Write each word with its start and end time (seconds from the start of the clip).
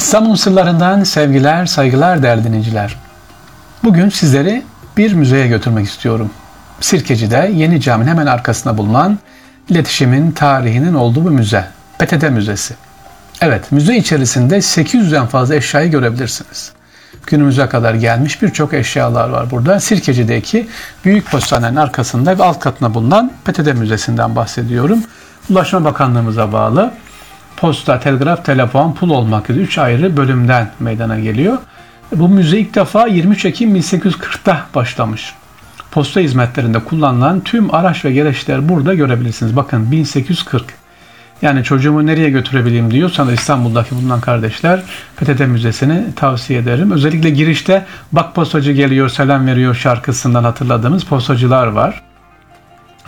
İstanbul 0.00 0.36
sırlarından 0.36 1.04
sevgiler, 1.04 1.66
saygılar 1.66 2.22
değerli 2.22 2.44
dinleyiciler. 2.44 2.96
Bugün 3.84 4.08
sizleri 4.08 4.62
bir 4.96 5.12
müzeye 5.12 5.46
götürmek 5.46 5.86
istiyorum. 5.86 6.30
Sirkeci'de 6.80 7.50
Yeni 7.54 7.80
Cami'nin 7.80 8.10
hemen 8.10 8.26
arkasında 8.26 8.78
bulunan 8.78 9.18
iletişimin 9.68 10.32
tarihinin 10.32 10.94
olduğu 10.94 11.24
bir 11.24 11.30
müze. 11.30 11.64
PTT 11.98 12.30
Müzesi. 12.30 12.74
Evet, 13.40 13.72
müze 13.72 13.96
içerisinde 13.96 14.56
800'den 14.56 15.26
fazla 15.26 15.54
eşyayı 15.54 15.90
görebilirsiniz. 15.90 16.72
Günümüze 17.26 17.66
kadar 17.66 17.94
gelmiş 17.94 18.42
birçok 18.42 18.74
eşyalar 18.74 19.28
var 19.28 19.50
burada. 19.50 19.80
Sirkeci'deki 19.80 20.68
Büyük 21.04 21.30
Postanenin 21.30 21.76
arkasında 21.76 22.38
ve 22.38 22.44
alt 22.44 22.60
katına 22.60 22.94
bulunan 22.94 23.32
PTT 23.44 23.74
Müzesi'nden 23.74 24.36
bahsediyorum. 24.36 25.02
Ulaşma 25.50 25.84
Bakanlığımıza 25.84 26.52
bağlı 26.52 26.92
posta, 27.56 28.00
telgraf, 28.00 28.44
telefon, 28.44 28.92
pul 28.92 29.10
olmak 29.10 29.50
üzere 29.50 29.64
3 29.64 29.78
ayrı 29.78 30.16
bölümden 30.16 30.70
meydana 30.80 31.20
geliyor. 31.20 31.58
Bu 32.12 32.28
müze 32.28 32.58
ilk 32.58 32.74
defa 32.74 33.06
23 33.06 33.44
Ekim 33.44 33.76
1840'ta 33.76 34.66
başlamış. 34.74 35.34
Posta 35.90 36.20
hizmetlerinde 36.20 36.78
kullanılan 36.78 37.40
tüm 37.40 37.74
araç 37.74 38.04
ve 38.04 38.12
gereçler 38.12 38.68
burada 38.68 38.94
görebilirsiniz. 38.94 39.56
Bakın 39.56 39.92
1840. 39.92 40.64
Yani 41.42 41.64
çocuğumu 41.64 42.06
nereye 42.06 42.30
götürebileyim 42.30 42.90
diyorsanız 42.90 43.32
İstanbul'daki 43.34 43.96
bulunan 43.96 44.20
kardeşler 44.20 44.82
PTT 45.16 45.40
Müzesi'ni 45.40 46.14
tavsiye 46.16 46.58
ederim. 46.58 46.90
Özellikle 46.90 47.30
girişte 47.30 47.86
bak 48.12 48.34
postacı 48.34 48.72
geliyor 48.72 49.08
selam 49.08 49.46
veriyor 49.46 49.74
şarkısından 49.74 50.44
hatırladığımız 50.44 51.04
postacılar 51.04 51.66
var. 51.66 52.02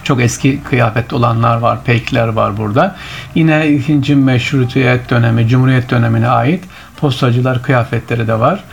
Çok 0.05 0.21
eski 0.21 0.63
kıyafetli 0.63 1.17
olanlar 1.17 1.57
var, 1.57 1.85
peykler 1.85 2.29
var 2.29 2.57
burada. 2.57 2.97
Yine 3.35 3.69
ikinci 3.69 4.17
meşrutiyet 4.17 5.11
dönemi, 5.11 5.49
cumhuriyet 5.49 5.91
dönemine 5.91 6.29
ait 6.29 6.65
postacılar 6.97 7.63
kıyafetleri 7.63 8.29
de 8.29 8.41
var. 8.41 8.65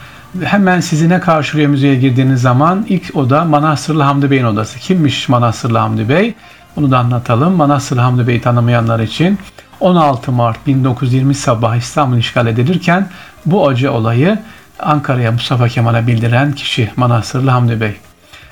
Hemen 0.43 0.79
sizi 0.79 1.09
ne 1.09 1.19
karşılıyor 1.19 1.69
müzeye 1.69 1.95
girdiğiniz 1.95 2.41
zaman 2.41 2.85
ilk 2.89 3.15
oda 3.15 3.45
Manastırlı 3.45 4.03
Hamdi 4.03 4.31
Bey'in 4.31 4.43
odası. 4.43 4.79
Kimmiş 4.79 5.29
Manastırlı 5.29 5.77
Hamdi 5.77 6.09
Bey? 6.09 6.33
Bunu 6.75 6.91
da 6.91 6.97
anlatalım. 6.97 7.53
Manastırlı 7.53 8.01
Hamdi 8.01 8.27
Bey'i 8.27 8.41
tanımayanlar 8.41 8.99
için 8.99 9.39
16 9.79 10.31
Mart 10.31 10.67
1920 10.67 11.35
sabah 11.35 11.75
İstanbul 11.75 12.17
işgal 12.17 12.47
edilirken 12.47 13.07
bu 13.45 13.67
acı 13.67 13.91
olayı 13.91 14.39
Ankara'ya 14.79 15.31
Mustafa 15.31 15.67
Kemal'e 15.67 16.07
bildiren 16.07 16.51
kişi 16.51 16.91
Manastırlı 16.95 17.49
Hamdi 17.49 17.81
Bey. 17.81 17.95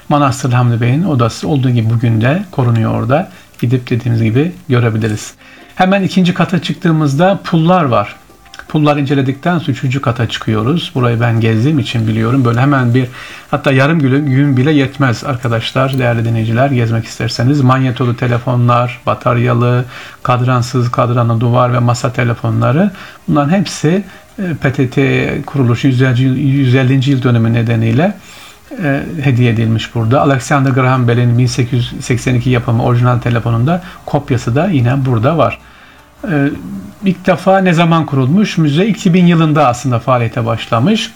Manastır 0.10 0.54
Hamdi 0.54 0.82
Bey'in 0.82 1.04
odası 1.04 1.48
olduğu 1.48 1.70
gibi 1.70 1.90
bugün 1.90 2.22
de 2.22 2.44
korunuyor 2.52 2.94
orada. 2.94 3.30
Gidip 3.60 3.90
dediğimiz 3.90 4.24
gibi 4.24 4.52
görebiliriz. 4.70 5.34
Hemen 5.76 6.04
ikinci 6.04 6.34
kata 6.34 6.62
çıktığımızda 6.62 7.40
pullar 7.44 7.84
var. 7.84 8.16
Pullar 8.68 8.98
inceledikten 8.98 9.60
sonra 9.60 9.72
üçüncü 9.72 10.02
kata 10.02 10.30
çıkıyoruz. 10.30 10.92
Burayı 10.96 11.22
ben 11.22 11.40
gezdiğim 11.40 11.80
için 11.80 12.08
biliyorum. 12.08 12.46
Böyle 12.46 12.60
hemen 12.60 12.94
bir 12.94 13.08
hatta 13.52 13.72
yarım 13.72 14.00
gün, 14.00 14.26
gün 14.26 14.58
bile 14.58 14.72
yetmez 14.72 15.24
arkadaşlar, 15.24 16.00
değerli 16.00 16.26
dinleyiciler 16.26 16.72
gezmek 16.72 17.06
isterseniz. 17.06 17.62
Manyetolu 17.62 18.16
telefonlar, 18.16 19.02
bataryalı, 19.06 19.86
kadransız, 20.24 20.92
kadranlı 20.92 21.40
duvar 21.40 21.74
ve 21.74 21.80
masa 21.80 22.14
telefonları 22.14 22.92
bunların 23.28 23.50
hepsi 23.50 24.04
e, 24.40 24.54
PTT 24.54 24.98
kuruluşu 25.46 25.88
150. 25.88 27.10
yıl 27.10 27.24
dönümü 27.24 27.54
nedeniyle 27.54 28.14
e, 28.84 29.04
hediye 29.22 29.52
edilmiş 29.52 29.96
burada. 29.96 30.22
Alexander 30.22 30.72
Graham 30.72 31.08
Bell'in 31.08 31.38
1882 31.38 32.50
yapımı 32.50 32.84
orijinal 32.84 33.20
telefonunda 33.20 33.82
kopyası 34.06 34.56
da 34.56 34.68
yine 34.68 35.06
burada 35.06 35.38
var. 35.38 35.60
E, 36.32 36.50
ilk 37.06 37.28
defa 37.28 37.60
ne 37.60 37.74
zaman 37.74 38.06
kurulmuş? 38.06 38.58
Müze 38.58 38.88
2000 38.88 39.26
yılında 39.26 39.68
aslında 39.68 40.00
faaliyete 40.00 40.46
başlamış. 40.46 41.12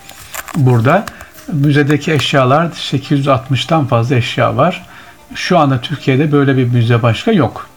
Burada 0.56 1.06
müzedeki 1.54 2.14
eşyalar 2.14 2.66
860'tan 2.66 3.86
fazla 3.86 4.16
eşya 4.16 4.58
var. 4.58 4.86
Şu 5.36 5.58
anda 5.58 5.82
Türkiye'de 5.82 6.32
böyle 6.32 6.58
bir 6.58 6.66
müze 6.66 7.04
başka 7.04 7.32
yok. 7.32 7.68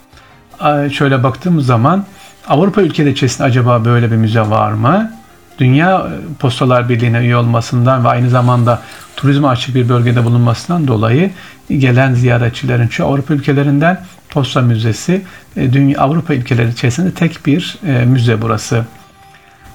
Şöyle 0.92 1.22
baktığımız 1.22 1.66
zaman 1.66 2.04
Avrupa 2.48 2.82
ülkeleri 2.82 3.12
içerisinde 3.12 3.46
acaba 3.46 3.84
böyle 3.84 4.10
bir 4.10 4.16
müze 4.16 4.40
var 4.40 4.72
mı? 4.72 5.12
Dünya 5.58 6.06
Postalar 6.38 6.88
Birliği'ne 6.88 7.18
üye 7.18 7.36
olmasından 7.36 8.04
ve 8.04 8.08
aynı 8.08 8.30
zamanda 8.30 8.82
turizme 9.16 9.48
açık 9.48 9.74
bir 9.74 9.88
bölgede 9.88 10.24
bulunmasından 10.24 10.88
dolayı 10.88 11.30
gelen 11.68 12.14
ziyaretçilerin 12.14 12.88
çoğu 12.88 13.12
Avrupa 13.12 13.34
ülkelerinden 13.34 14.00
Posta 14.30 14.62
Müzesi 14.62 15.22
e, 15.56 15.72
dünya 15.72 16.00
Avrupa 16.00 16.34
ülkeleri 16.34 16.70
içerisinde 16.70 17.10
tek 17.10 17.46
bir 17.46 17.78
e, 17.86 18.04
müze 18.04 18.42
burası. 18.42 18.84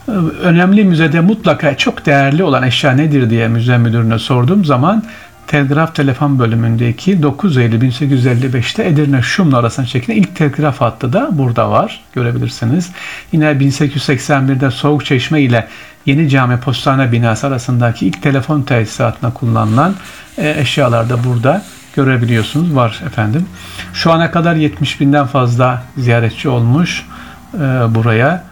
E, 0.07 0.11
önemli 0.41 0.83
müzede 0.83 1.19
mutlaka 1.19 1.77
çok 1.77 2.05
değerli 2.05 2.43
olan 2.43 2.63
eşya 2.63 2.91
nedir 2.91 3.29
diye 3.29 3.47
müze 3.47 3.77
müdürüne 3.77 4.19
sorduğum 4.19 4.65
zaman 4.65 5.03
telgraf 5.49 5.95
telefon 5.95 6.39
bölümündeki 6.39 7.23
9 7.23 7.57
Eylül 7.57 7.81
1855'te 7.81 8.87
Edirne 8.87 9.21
Şumlu 9.21 9.57
arasında 9.57 9.85
çekilen 9.85 10.17
ilk 10.17 10.35
telgraf 10.35 10.81
hattı 10.81 11.13
da 11.13 11.29
burada 11.31 11.71
var. 11.71 12.01
Görebilirsiniz. 12.13 12.91
Yine 13.31 13.45
1881'de 13.45 14.71
Soğuk 14.71 15.05
Çeşme 15.05 15.41
ile 15.41 15.67
Yeni 16.05 16.29
Cami 16.29 16.59
Postane 16.59 17.11
binası 17.11 17.47
arasındaki 17.47 18.07
ilk 18.07 18.23
telefon 18.23 18.61
tesisatına 18.61 19.33
kullanılan 19.33 19.95
e, 20.37 20.59
eşyalar 20.59 21.09
da 21.09 21.23
burada 21.23 21.63
görebiliyorsunuz. 21.95 22.75
Var 22.75 23.01
efendim. 23.07 23.45
Şu 23.93 24.11
ana 24.11 24.31
kadar 24.31 24.55
70 24.55 25.01
binden 25.01 25.25
fazla 25.25 25.83
ziyaretçi 25.97 26.49
olmuş 26.49 27.05
e, 27.53 27.59
buraya. 27.95 28.43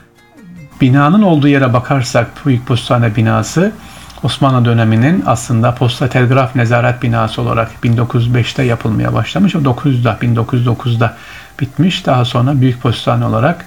Binanın 0.82 1.22
olduğu 1.22 1.48
yere 1.48 1.74
bakarsak 1.74 2.46
Büyük 2.46 2.68
Postane 2.68 3.16
binası 3.16 3.72
Osmanlı 4.24 4.66
döneminin 4.66 5.24
aslında 5.26 5.76
posta 5.76 6.10
telgraf 6.10 6.56
nezaret 6.56 7.04
binası 7.04 7.42
olarak 7.42 7.72
1905'te 7.84 8.64
yapılmaya 8.64 9.14
başlamış. 9.14 9.56
O 9.56 9.60
900'da 9.60 10.18
1909'da 10.22 11.18
bitmiş. 11.60 12.06
Daha 12.06 12.26
sonra 12.26 12.62
Büyük 12.62 12.82
Postane 12.82 13.26
olarak 13.26 13.66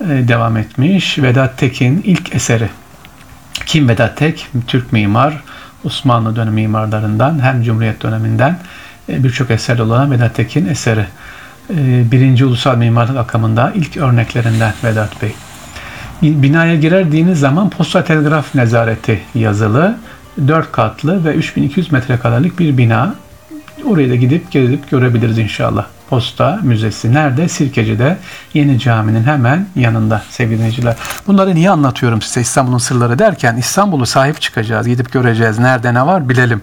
e, 0.00 0.28
devam 0.28 0.56
etmiş. 0.56 1.18
Vedat 1.18 1.58
Tekin 1.58 2.02
ilk 2.04 2.34
eseri. 2.34 2.68
Kim 3.66 3.88
Vedat 3.88 4.16
Tek? 4.16 4.46
Türk 4.66 4.92
mimar. 4.92 5.42
Osmanlı 5.84 6.36
dönemi 6.36 6.54
mimarlarından 6.54 7.42
hem 7.42 7.62
Cumhuriyet 7.62 8.02
döneminden 8.02 8.58
e, 9.08 9.24
birçok 9.24 9.50
eser 9.50 9.78
olan 9.78 10.10
Vedat 10.10 10.34
Tekin 10.34 10.66
eseri. 10.66 11.06
E, 11.70 12.10
birinci 12.10 12.44
ulusal 12.44 12.76
mimarlık 12.76 13.16
akımında 13.16 13.72
ilk 13.74 13.96
örneklerinden 13.96 14.72
Vedat 14.84 15.22
Bey. 15.22 15.34
Binaya 16.22 16.76
girerdiğiniz 16.76 17.40
zaman 17.40 17.70
posta 17.70 18.04
telgraf 18.04 18.54
nezareti 18.54 19.20
yazılı, 19.34 19.98
4 20.48 20.72
katlı 20.72 21.24
ve 21.24 21.34
3200 21.34 21.92
metrekarelik 21.92 22.58
bir 22.58 22.78
bina. 22.78 23.14
Oraya 23.84 24.10
da 24.10 24.14
gidip 24.14 24.50
gelip 24.50 24.90
görebiliriz 24.90 25.38
inşallah. 25.38 25.86
Posta 26.10 26.58
Müzesi 26.62 27.14
nerede? 27.14 27.48
Sirkeci'de 27.48 28.16
Yeni 28.54 28.78
Cami'nin 28.78 29.24
hemen 29.24 29.66
yanında 29.76 30.22
sevgili 30.30 30.58
dinleyiciler. 30.58 30.96
Bunları 31.26 31.54
niye 31.54 31.70
anlatıyorum 31.70 32.22
size 32.22 32.40
İstanbul'un 32.40 32.78
sırları 32.78 33.18
derken 33.18 33.56
İstanbul'u 33.56 34.06
sahip 34.06 34.40
çıkacağız, 34.40 34.88
gidip 34.88 35.12
göreceğiz. 35.12 35.58
Nerede 35.58 35.94
ne 35.94 36.06
var 36.06 36.28
bilelim. 36.28 36.62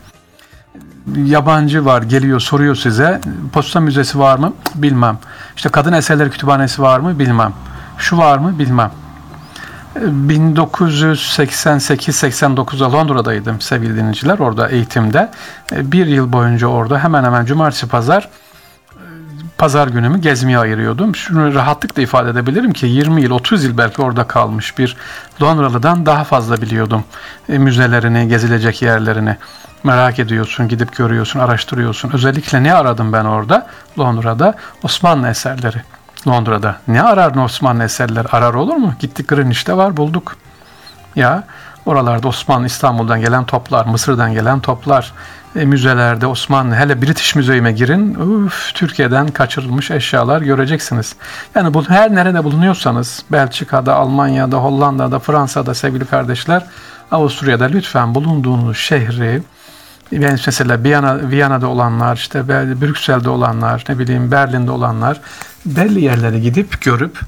Yabancı 1.16 1.86
var 1.86 2.02
geliyor 2.02 2.40
soruyor 2.40 2.76
size 2.76 3.22
posta 3.54 3.80
müzesi 3.80 4.20
var 4.20 4.38
mı 4.38 4.54
bilmem. 4.76 5.18
İşte 5.56 5.70
kadın 5.70 5.94
eserleri 5.94 6.30
kütüphanesi 6.30 6.82
var 6.82 7.00
mı 7.00 7.20
bilmem. 7.20 7.54
Şu 7.98 8.18
var 8.18 8.38
mı 8.38 8.60
bilmem. 8.60 8.92
1988-89'da 10.06 12.92
Londra'daydım 12.92 13.62
sevgili 13.62 13.96
dinleyiciler 13.96 14.40
orada 14.40 14.70
eğitimde. 14.70 15.32
E, 15.72 15.92
bir 15.92 16.08
yıl 16.08 16.34
boyunca 16.34 16.68
orada 16.68 17.04
hemen 17.04 17.24
hemen 17.24 17.46
cumartesi 17.46 17.88
pazar 17.88 18.24
e, 18.24 18.28
pazar 19.58 19.88
günümü 19.88 20.22
gezmeye 20.22 20.58
ayırıyordum. 20.58 21.16
Şunu 21.16 21.54
rahatlıkla 21.54 22.02
ifade 22.02 22.30
edebilirim 22.30 22.74
ki 22.74 22.86
20 22.86 23.22
yıl 23.22 23.32
30 23.32 23.64
yıl 23.64 23.78
belki 23.78 24.02
orada 24.02 24.24
kalmış 24.24 24.78
bir 24.78 24.98
Londralı'dan 25.42 26.06
daha 26.06 26.24
fazla 26.24 26.62
biliyordum. 26.62 27.04
E, 27.50 27.58
müzelerini, 27.58 28.28
gezilecek 28.28 28.82
yerlerini 28.82 29.38
merak 29.84 30.20
ediyorsun, 30.20 30.68
gidip 30.68 30.96
görüyorsun, 30.96 31.40
araştırıyorsun. 31.40 32.12
Özellikle 32.14 32.64
ne 32.64 32.74
aradım 32.74 33.14
ben 33.14 33.26
orada? 33.26 33.68
Londra'da 34.00 34.56
Osmanlı 34.84 35.28
eserleri. 35.28 35.82
Londra'da. 36.28 36.76
Ne 36.88 37.02
arar 37.02 37.36
Osmanlı 37.36 37.84
eserler? 37.84 38.26
Arar 38.32 38.54
olur 38.54 38.76
mu? 38.76 38.94
Gittik 39.00 39.28
Greenwich'te 39.28 39.78
var 39.78 39.98
bulduk. 39.98 40.36
Ya 41.16 41.44
oralarda 41.86 42.28
Osmanlı 42.28 42.66
İstanbul'dan 42.66 43.22
gelen 43.22 43.46
toplar, 43.46 43.86
Mısır'dan 43.86 44.34
gelen 44.34 44.60
toplar, 44.60 45.14
e, 45.56 45.66
müzelerde 45.66 46.28
Osmanlı 46.28 46.76
hele 46.76 47.02
British 47.02 47.36
Müzeyime 47.36 47.72
girin 47.72 48.16
uf, 48.16 48.74
Türkiye'den 48.74 49.28
kaçırılmış 49.28 49.92
eşyalar 49.92 50.42
göreceksiniz. 50.42 51.16
Yani 51.56 51.74
bu 51.74 51.90
her 51.90 52.16
nerede 52.16 52.44
bulunuyorsanız 52.44 53.24
Belçika'da, 53.32 53.96
Almanya'da, 53.96 54.58
Hollanda'da, 54.58 55.20
Fransa'da 55.20 55.74
sevgili 55.74 56.06
kardeşler 56.06 56.64
Avusturya'da 57.12 57.66
lütfen 57.66 58.16
bulunduğunuz 58.16 58.78
şehri 58.78 59.42
yani 60.12 60.40
mesela 60.46 60.84
Viyana, 60.84 61.30
Viyana'da 61.30 61.68
olanlar, 61.68 62.16
işte 62.16 62.48
Brüksel'de 62.82 63.30
olanlar, 63.30 63.84
ne 63.90 64.00
bileyim 64.00 64.32
Berlin'de 64.32 64.72
olanlar 64.72 65.22
belli 65.66 66.04
yerlere 66.04 66.40
gidip 66.40 66.82
görüp 66.82 67.20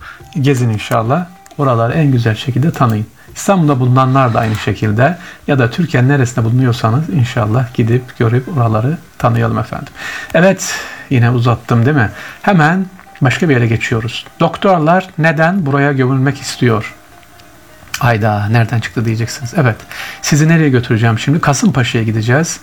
gezin 0.42 0.70
inşallah. 0.70 1.26
Oraları 1.58 1.94
en 1.94 2.12
güzel 2.12 2.36
şekilde 2.36 2.72
tanıyın. 2.72 3.06
İstanbul'da 3.36 3.80
bulunanlar 3.80 4.34
da 4.34 4.40
aynı 4.40 4.56
şekilde 4.56 5.18
ya 5.48 5.60
da 5.60 5.72
Türkiye'nin 5.72 6.10
neresinde 6.10 6.46
bulunuyorsanız 6.46 7.10
inşallah 7.10 7.74
gidip 7.74 8.18
görüp 8.18 8.58
oraları 8.58 8.98
tanıyalım 9.18 9.58
efendim. 9.58 9.94
Evet 10.34 10.76
yine 11.10 11.32
uzattım 11.32 11.86
değil 11.86 11.98
mi? 11.98 12.12
Hemen 12.42 12.86
başka 13.22 13.50
bir 13.50 13.54
yere 13.54 13.68
geçiyoruz. 13.68 14.26
Doktorlar 14.40 15.10
neden 15.18 15.66
buraya 15.66 15.94
gömülmek 15.94 16.42
istiyor? 16.42 16.96
Ayda 18.00 18.48
nereden 18.48 18.80
çıktı 18.80 19.06
diyeceksiniz. 19.06 19.54
Evet 19.58 19.76
sizi 20.22 20.48
nereye 20.48 20.70
götüreceğim 20.70 21.20
şimdi? 21.20 21.42
Kasımpaşa'ya 21.42 22.04
gideceğiz. 22.04 22.60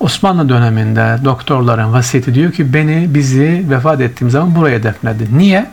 Osmanlı 0.00 0.48
döneminde 0.48 1.18
doktorların 1.24 1.92
vasiyeti 1.92 2.34
diyor 2.34 2.52
ki 2.52 2.74
beni 2.74 3.14
bizi 3.14 3.66
vefat 3.70 4.00
ettiğim 4.00 4.30
zaman 4.30 4.54
buraya 4.54 4.82
defnedin. 4.82 5.38
Niye? 5.38 5.66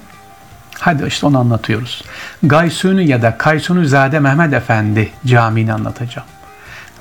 Hadi 0.80 1.06
işte 1.08 1.26
onu 1.26 1.40
anlatıyoruz. 1.40 2.04
Gaysuni 2.44 3.08
ya 3.08 3.22
da 3.22 3.38
Kaysuni 3.38 3.88
Zade 3.88 4.20
Mehmet 4.20 4.54
Efendi 4.54 5.12
camiini 5.26 5.74
anlatacağım. 5.74 6.28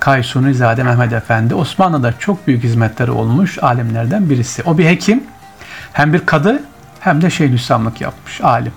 Kaysuni 0.00 0.54
Zade 0.54 0.82
Mehmet 0.82 1.12
Efendi 1.12 1.54
Osmanlı'da 1.54 2.14
çok 2.18 2.46
büyük 2.46 2.64
hizmetleri 2.64 3.10
olmuş 3.10 3.58
alimlerden 3.62 4.30
birisi. 4.30 4.62
O 4.62 4.78
bir 4.78 4.86
hekim, 4.86 5.24
hem 5.92 6.12
bir 6.12 6.26
kadı 6.26 6.62
hem 7.00 7.22
de 7.22 7.30
Şeyhülislamlık 7.30 8.00
yapmış 8.00 8.40
alim. 8.40 8.72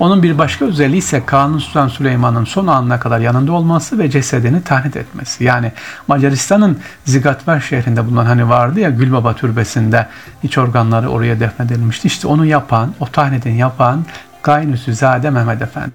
Onun 0.00 0.22
bir 0.22 0.38
başka 0.38 0.64
özelliği 0.64 0.98
ise 0.98 1.26
Kanuni 1.26 1.60
Sultan 1.60 1.88
Süleyman'ın 1.88 2.44
son 2.44 2.66
anına 2.66 3.00
kadar 3.00 3.20
yanında 3.20 3.52
olması 3.52 3.98
ve 3.98 4.10
cesedini 4.10 4.62
tahnit 4.62 4.96
etmesi. 4.96 5.44
Yani 5.44 5.72
Macaristan'ın 6.08 6.78
Zigatver 7.04 7.60
şehrinde 7.60 8.06
bulunan 8.06 8.26
hani 8.26 8.48
vardı 8.48 8.80
ya 8.80 8.90
Gülbaba 8.90 9.34
türbesinde 9.34 10.06
iç 10.42 10.58
organları 10.58 11.08
oraya 11.08 11.40
defnedilmişti. 11.40 12.06
İşte 12.06 12.28
onu 12.28 12.46
yapan, 12.46 12.94
o 13.00 13.06
tahnidini 13.06 13.58
yapan 13.58 14.04
Gaynüsüzade 14.42 15.30
Mehmet 15.30 15.62
Efendi. 15.62 15.92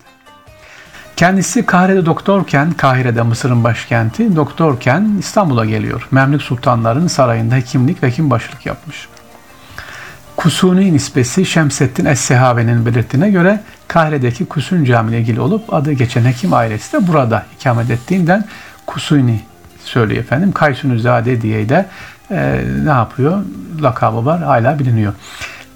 Kendisi 1.16 1.66
Kahire'de 1.66 2.06
doktorken, 2.06 2.72
Kahire'de 2.72 3.22
Mısır'ın 3.22 3.64
başkenti, 3.64 4.36
doktorken 4.36 5.16
İstanbul'a 5.20 5.66
geliyor. 5.66 6.08
Memlük 6.12 6.42
sultanların 6.42 7.08
sarayında 7.08 7.56
hekimlik 7.56 8.04
ve 8.04 8.08
hekimbaşılık 8.08 8.66
yapmış. 8.66 9.08
Kusuni 10.38 10.94
nispesi 10.94 11.46
Şemseddin 11.46 12.06
Es-Sehabe'nin 12.06 12.86
belirttiğine 12.86 13.30
göre 13.30 13.60
Kahire'deki 13.88 14.46
Kusun 14.46 14.84
Camii 14.84 15.12
ile 15.12 15.20
ilgili 15.20 15.40
olup 15.40 15.74
adı 15.74 15.92
geçen 15.92 16.26
hekim 16.26 16.54
ailesi 16.54 16.94
de 16.94 17.08
burada 17.08 17.46
ikamet 17.60 17.90
ettiğinden 17.90 18.46
Kusuni 18.88 19.40
söylüyor 19.84 20.24
efendim. 20.24 20.52
Kaysunuzade 20.52 21.42
diye 21.42 21.70
de 21.70 21.86
e, 22.32 22.62
ne 22.84 22.90
yapıyor? 22.90 23.44
Lakabı 23.82 24.26
var 24.26 24.44
hala 24.44 24.80
biliniyor. 24.80 25.14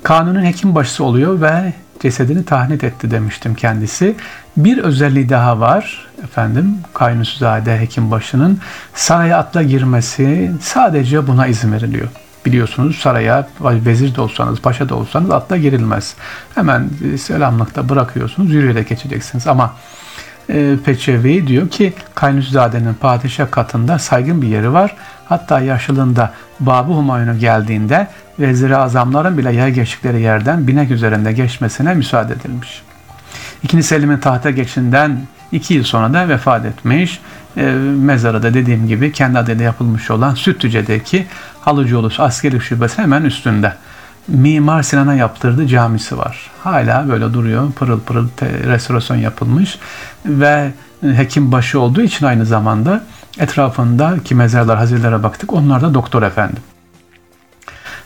Kanunun 0.03 0.45
hekim 0.45 0.75
başısı 0.75 1.03
oluyor 1.03 1.41
ve 1.41 1.73
cesedini 1.99 2.45
tahnit 2.45 2.83
etti 2.83 3.11
demiştim 3.11 3.55
kendisi. 3.55 4.15
Bir 4.57 4.77
özelliği 4.77 5.29
daha 5.29 5.59
var 5.59 6.07
efendim 6.23 6.77
Kaynusuzade 6.93 7.79
hekim 7.79 8.11
başının 8.11 8.59
saraya 8.93 9.37
atla 9.37 9.63
girmesi 9.63 10.51
sadece 10.61 11.27
buna 11.27 11.47
izin 11.47 11.71
veriliyor. 11.71 12.07
Biliyorsunuz 12.47 12.97
saraya 12.97 13.47
vezir 13.61 14.15
de 14.15 14.21
olsanız, 14.21 14.59
paşa 14.59 14.89
da 14.89 14.95
olsanız 14.95 15.31
atla 15.31 15.57
girilmez. 15.57 16.15
Hemen 16.55 16.89
selamlıkta 17.17 17.89
bırakıyorsunuz, 17.89 18.51
yürüyerek 18.51 18.89
geçeceksiniz. 18.89 19.47
Ama 19.47 19.73
e, 20.49 20.75
Peçevi 20.85 21.47
diyor 21.47 21.69
ki 21.69 21.93
Kaynuszade'nin 22.15 22.93
padişah 22.93 23.51
katında 23.51 23.99
saygın 23.99 24.41
bir 24.41 24.47
yeri 24.47 24.73
var. 24.73 24.95
Hatta 25.25 25.59
yaşlılığında 25.59 26.33
Babı 26.59 26.91
Humayun'a 26.91 27.33
geldiğinde 27.33 28.07
vezir 28.39 28.71
azamların 28.71 29.37
bile 29.37 29.51
yaya 29.53 29.69
geçtikleri 29.69 30.21
yerden 30.21 30.67
binek 30.67 30.91
üzerinde 30.91 31.31
geçmesine 31.31 31.93
müsaade 31.93 32.33
edilmiş. 32.33 32.81
İkinci 33.63 33.83
Selim'in 33.83 34.17
tahta 34.17 34.51
geçinden 34.51 35.19
iki 35.51 35.73
yıl 35.73 35.83
sonra 35.83 36.13
da 36.13 36.29
vefat 36.29 36.65
etmiş. 36.65 37.21
E, 37.57 37.71
mezarı 38.01 38.43
da 38.43 38.53
dediğim 38.53 38.87
gibi 38.87 39.11
kendi 39.11 39.39
adıyla 39.39 39.63
yapılmış 39.63 40.11
olan 40.11 40.35
Sütlüce'deki 40.35 41.27
Halıcıoğlu 41.61 42.11
askeri 42.17 42.61
şubesi 42.61 43.01
hemen 43.01 43.23
üstünde. 43.23 43.73
Mimar 44.27 44.83
Sinan'a 44.83 45.13
yaptırdığı 45.13 45.67
camisi 45.67 46.17
var. 46.17 46.51
Hala 46.63 47.09
böyle 47.09 47.33
duruyor. 47.33 47.71
Pırıl 47.71 47.99
pırıl 47.99 48.27
restorasyon 48.41 49.17
yapılmış 49.17 49.79
ve 50.25 50.71
hekim 51.01 51.51
başı 51.51 51.79
olduğu 51.79 52.01
için 52.01 52.25
aynı 52.25 52.45
zamanda 52.45 53.03
etrafındaki 53.39 54.35
mezarlar, 54.35 54.77
hazirlere 54.77 55.23
baktık. 55.23 55.53
Onlar 55.53 55.81
da 55.81 55.93
doktor 55.93 56.23
efendim. 56.23 56.63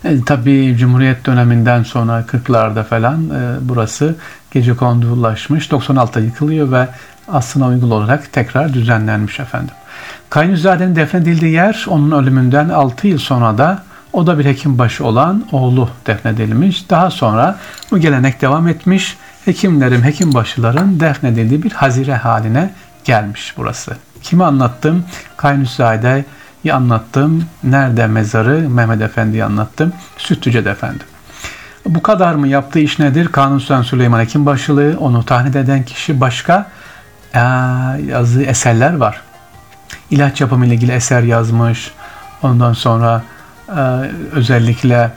E, 0.06 0.22
tabii 0.26 0.76
Cumhuriyet 0.78 1.26
döneminden 1.26 1.84
sonra 1.84 2.22
40'larda 2.22 2.84
falan 2.84 3.30
e, 3.30 3.56
burası 3.62 4.16
gece 4.52 4.76
kondulaşmış. 4.76 5.68
96'da 5.68 6.20
yıkılıyor 6.20 6.72
ve 6.72 6.88
aslına 7.28 7.68
uygun 7.68 7.92
olarak 7.92 8.34
tekrar 8.34 8.74
düzenlenmiş 8.74 9.40
efendim. 9.40 9.76
Kaynüzade'nin 10.30 10.96
defnedildiği 10.96 11.52
yer 11.52 11.86
onun 11.90 12.12
ölümünden 12.12 12.70
6 12.70 13.08
yıl 13.08 13.18
sonra 13.18 13.58
da 13.58 13.84
o 14.14 14.28
da 14.28 14.40
bir 14.40 14.46
hekimbaşı 14.46 15.06
olan 15.06 15.46
oğlu 15.52 15.90
defnedilmiş. 16.08 16.90
Daha 16.90 17.12
sonra 17.12 17.60
bu 17.92 17.98
gelenek 17.98 18.42
devam 18.42 18.68
etmiş. 18.68 19.18
Hekimlerin, 19.46 20.02
hekimbaşıların 20.02 21.00
defnedildiği 21.00 21.64
bir 21.64 21.72
hazire 21.72 22.16
haline 22.16 22.74
gelmiş 23.04 23.54
burası. 23.58 23.98
Kimi 24.24 24.44
anlattım? 24.44 25.06
Kaynüzade'yi 25.38 26.26
anlattım. 26.70 27.46
Nerede 27.64 28.08
mezarı? 28.08 28.70
Mehmet 28.70 29.02
Efendi'yi 29.02 29.44
anlattım. 29.44 29.94
Sütlüce'de 30.18 30.70
efendim. 30.70 31.08
Bu 31.86 32.02
kadar 32.02 32.36
mı? 32.36 32.48
Yaptığı 32.48 32.80
iş 32.80 33.00
nedir? 33.00 33.28
Kanuni 33.28 33.60
Sultan 33.60 33.82
Süleyman 33.82 34.20
Hekimbaşılığı, 34.20 34.98
onu 35.00 35.26
tahnit 35.26 35.56
eden 35.56 35.84
kişi 35.84 36.22
başka 36.22 36.70
ee, 37.36 37.40
yazdığı 38.08 38.44
eserler 38.44 38.98
var. 38.98 39.22
İlaç 40.10 40.42
yapımı 40.42 40.66
ile 40.66 40.74
ilgili 40.74 40.92
eser 40.92 41.24
yazmış. 41.24 41.92
Ondan 42.42 42.74
sonra 42.74 43.24
e, 43.70 43.82
özellikle 44.32 45.12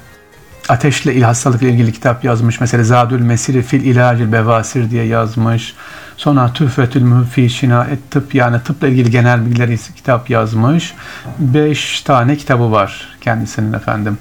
ateşle 0.69 1.21
hastalıkla 1.21 1.67
ilgili 1.67 1.93
kitap 1.93 2.25
yazmış. 2.25 2.61
Mesela 2.61 2.85
Zadül 2.85 3.21
Mesiri 3.21 3.63
fil 3.63 3.85
ilacil 3.85 4.33
bevasir 4.33 4.91
diye 4.91 5.05
yazmış. 5.05 5.75
Sonra 6.17 6.53
Tüfetül 6.53 7.03
Müfi 7.03 7.45
et 7.91 8.11
tıp 8.11 8.35
yani 8.35 8.61
tıpla 8.63 8.89
ilgili 8.89 9.11
genel 9.11 9.47
bilgileri 9.47 9.79
kitap 9.97 10.31
yazmış. 10.31 10.95
Beş 11.39 12.01
tane 12.01 12.37
kitabı 12.37 12.73
var 12.73 13.17
kendisinin 13.21 13.73
efendim. 13.73 14.19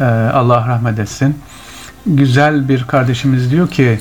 Ee, 0.00 0.04
Allah 0.34 0.68
rahmet 0.68 0.98
etsin. 0.98 1.38
Güzel 2.06 2.68
bir 2.68 2.84
kardeşimiz 2.84 3.50
diyor 3.50 3.68
ki 3.68 3.98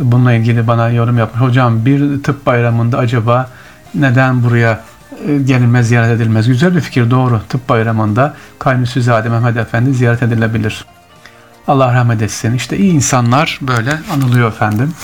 bununla 0.00 0.32
ilgili 0.32 0.66
bana 0.66 0.88
yorum 0.88 1.18
yapmış. 1.18 1.42
Hocam 1.42 1.84
bir 1.84 2.22
tıp 2.22 2.46
bayramında 2.46 2.98
acaba 2.98 3.50
neden 3.94 4.44
buraya 4.44 4.80
e, 5.26 5.38
gelinmez, 5.38 5.88
ziyaret 5.88 6.10
edilmez? 6.20 6.48
Güzel 6.48 6.76
bir 6.76 6.80
fikir 6.80 7.10
doğru. 7.10 7.40
Tıp 7.48 7.68
bayramında 7.68 8.34
Kaynusuzade 8.58 9.28
Mehmet 9.28 9.56
Efendi 9.56 9.94
ziyaret 9.94 10.22
edilebilir. 10.22 10.84
Allah 11.68 11.94
rahmet 11.94 12.22
etsin. 12.22 12.54
İşte 12.54 12.78
iyi 12.78 12.92
insanlar 12.92 13.58
böyle 13.62 13.98
anılıyor 14.14 14.48
efendim. 14.48 14.94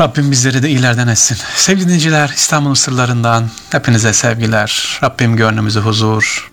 Rabbim 0.00 0.30
bizleri 0.30 0.62
de 0.62 0.68
iyilerden 0.68 1.08
etsin. 1.08 1.38
Sevgili 1.56 1.84
dinleyiciler, 1.84 2.28
İstanbul 2.28 2.74
sırlarından 2.74 3.50
hepinize 3.70 4.12
sevgiler. 4.12 5.00
Rabbim 5.02 5.36
gönlümüzü 5.36 5.80
huzur, 5.80 6.50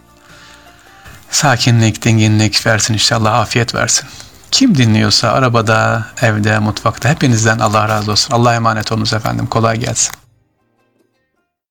sakinlik, 1.31 2.05
dinginlik 2.05 2.65
versin 2.67 2.93
inşallah, 2.93 3.33
afiyet 3.33 3.75
versin. 3.75 4.09
Kim 4.51 4.77
dinliyorsa 4.77 5.31
arabada, 5.31 6.05
evde, 6.21 6.59
mutfakta 6.59 7.09
hepinizden 7.09 7.59
Allah 7.59 7.89
razı 7.89 8.11
olsun. 8.11 8.33
Allah'a 8.33 8.55
emanet 8.55 8.91
olunuz 8.91 9.13
efendim. 9.13 9.47
Kolay 9.47 9.79
gelsin. 9.79 10.20